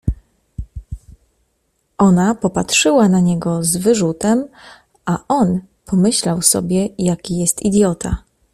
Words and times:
Ona 1.99 2.35
popatrzyła 2.35 3.09
na 3.09 3.19
niego 3.19 3.63
z 3.63 3.77
wyrzutem, 3.77 4.47
a 5.05 5.23
on 5.27 5.59
pomyślał 5.85 6.41
sobie, 6.41 6.89
jaki 6.97 7.37
jest 7.37 7.61
idiota. 7.61 8.17